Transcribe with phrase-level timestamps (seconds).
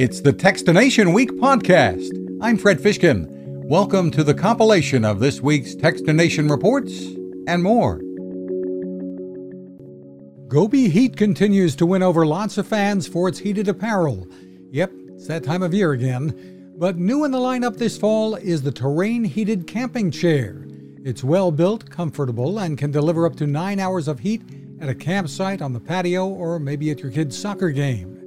[0.00, 2.08] It's the Techstination Week podcast.
[2.40, 3.26] I'm Fred Fishkin.
[3.66, 7.02] Welcome to the compilation of this week's Techstination reports
[7.46, 7.98] and more.
[10.48, 14.26] Gobi Heat continues to win over lots of fans for its heated apparel.
[14.70, 16.72] Yep, it's that time of year again.
[16.78, 20.66] But new in the lineup this fall is the Terrain Heated Camping Chair.
[21.04, 24.40] It's well built, comfortable, and can deliver up to nine hours of heat
[24.80, 28.19] at a campsite, on the patio, or maybe at your kid's soccer game.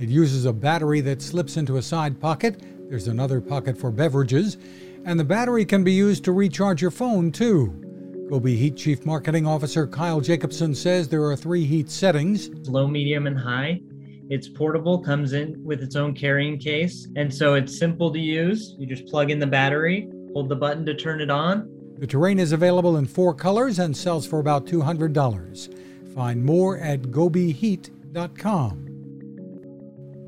[0.00, 2.62] It uses a battery that slips into a side pocket.
[2.88, 4.56] There's another pocket for beverages.
[5.04, 8.26] And the battery can be used to recharge your phone, too.
[8.30, 13.26] Gobi Heat Chief Marketing Officer Kyle Jacobson says there are three heat settings low, medium,
[13.26, 13.82] and high.
[14.30, 18.76] It's portable, comes in with its own carrying case, and so it's simple to use.
[18.78, 21.68] You just plug in the battery, hold the button to turn it on.
[21.98, 26.14] The terrain is available in four colors and sells for about $200.
[26.14, 28.89] Find more at gobiheat.com.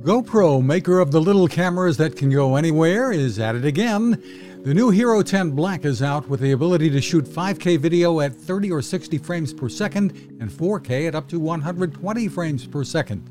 [0.03, 4.21] GoPro, maker of the little cameras that can go anywhere, is at it again.
[4.65, 8.35] The new Hero 10 Black is out with the ability to shoot 5K video at
[8.35, 13.23] 30 or 60 frames per second and 4K at up to 120 frames per second.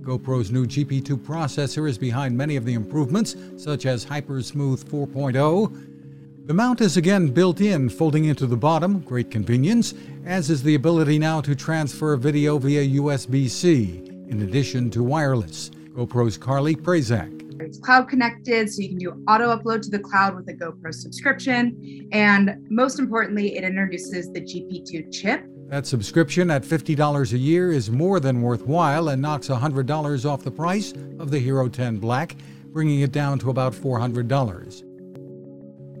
[0.00, 6.46] GoPro's new GP2 processor is behind many of the improvements, such as HyperSmooth 4.0.
[6.46, 9.92] The mount is again built in, folding into the bottom, great convenience,
[10.24, 15.70] as is the ability now to transfer video via USB C, in addition to wireless.
[15.96, 17.32] GoPro's Carly Prazak.
[17.58, 20.92] It's cloud connected, so you can do auto upload to the cloud with a GoPro
[20.92, 22.06] subscription.
[22.12, 25.46] And most importantly, it introduces the GP2 chip.
[25.68, 30.50] That subscription at $50 a year is more than worthwhile and knocks $100 off the
[30.50, 32.36] price of the Hero 10 Black,
[32.66, 34.82] bringing it down to about $400.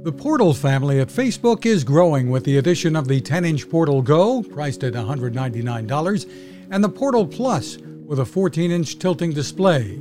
[0.04, 4.02] The Portal family at Facebook is growing with the addition of the 10 inch Portal
[4.02, 6.30] Go, priced at $199,
[6.70, 9.96] and the Portal Plus with a 14 inch tilting display.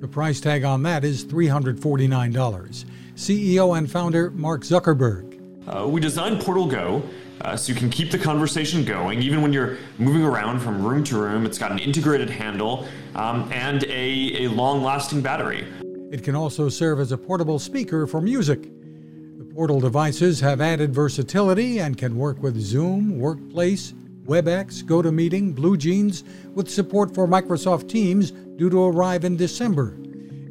[0.00, 2.84] The price tag on that is $349.
[3.14, 5.36] CEO and founder Mark Zuckerberg.
[5.66, 7.02] Uh, we designed Portal Go
[7.42, 11.04] uh, so you can keep the conversation going even when you're moving around from room
[11.04, 11.44] to room.
[11.44, 15.66] It's got an integrated handle um, and a, a long lasting battery.
[16.10, 18.62] It can also serve as a portable speaker for music.
[18.62, 23.92] The Portal devices have added versatility and can work with Zoom, Workplace,
[24.30, 26.22] WebEx, GoToMeeting, BlueJeans,
[26.54, 29.98] with support for Microsoft Teams due to arrive in December.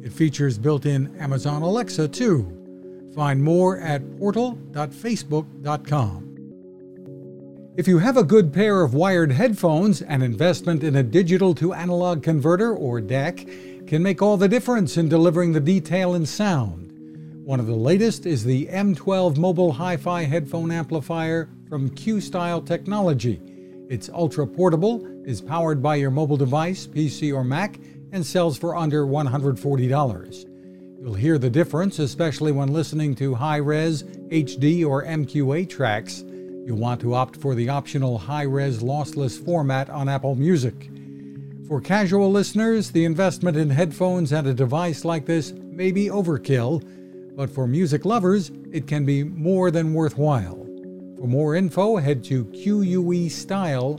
[0.04, 3.10] It features built in Amazon Alexa too.
[3.14, 6.26] Find more at portal.facebook.com.
[7.78, 11.72] If you have a good pair of wired headphones, an investment in a digital to
[11.72, 16.92] analog converter or DAC can make all the difference in delivering the detail and sound.
[17.46, 23.40] One of the latest is the M12 mobile hi fi headphone amplifier from Questyle Technology.
[23.90, 27.80] It's ultra portable, is powered by your mobile device, PC, or Mac,
[28.12, 30.46] and sells for under $140.
[31.02, 36.22] You'll hear the difference, especially when listening to high res, HD, or MQA tracks.
[36.64, 40.88] You'll want to opt for the optional high res lossless format on Apple Music.
[41.66, 47.34] For casual listeners, the investment in headphones and a device like this may be overkill,
[47.34, 50.69] but for music lovers, it can be more than worthwhile.
[51.20, 53.98] For more info, head to QUEstyle.com.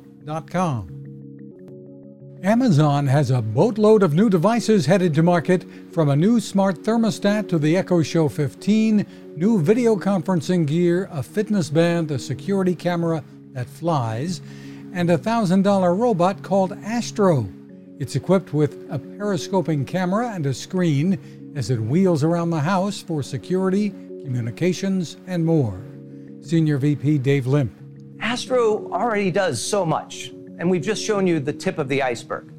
[2.43, 7.47] Amazon has a boatload of new devices headed to market, from a new smart thermostat
[7.49, 9.05] to the Echo Show 15,
[9.35, 13.23] new video conferencing gear, a fitness band, a security camera
[13.53, 14.41] that flies,
[14.91, 17.47] and a $1,000 robot called Astro.
[17.99, 22.99] It's equipped with a periscoping camera and a screen as it wheels around the house
[22.99, 25.83] for security, communications, and more.
[26.41, 27.71] Senior VP Dave Limp.
[28.19, 30.29] Astro already does so much,
[30.59, 32.51] and we've just shown you the tip of the iceberg.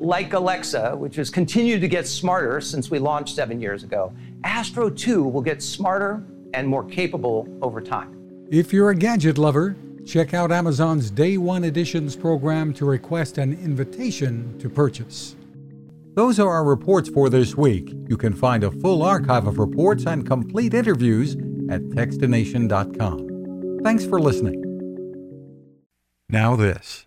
[0.00, 4.12] Like Alexa, which has continued to get smarter since we launched seven years ago,
[4.44, 6.24] Astro 2 will get smarter
[6.54, 8.46] and more capable over time.
[8.50, 13.52] If you're a gadget lover, check out Amazon's Day One Editions program to request an
[13.52, 15.36] invitation to purchase.
[16.14, 17.94] Those are our reports for this week.
[18.08, 21.36] You can find a full archive of reports and complete interviews
[21.70, 23.80] at techstination.com.
[23.82, 24.64] Thanks for listening.
[26.28, 27.06] Now, this.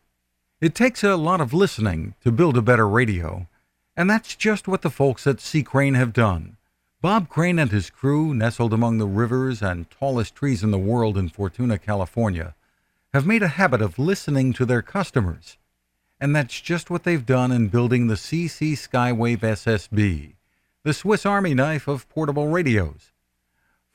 [0.59, 3.47] It takes a lot of listening to build a better radio,
[3.95, 5.63] and that's just what the folks at C.
[5.63, 6.57] Crane have done.
[7.01, 11.17] Bob Crane and his crew, nestled among the rivers and tallest trees in the world
[11.17, 12.53] in Fortuna, California,
[13.13, 15.57] have made a habit of listening to their customers.
[16.19, 20.35] And that's just what they've done in building the CC Skywave SSB,
[20.83, 23.10] the Swiss Army knife of portable radios.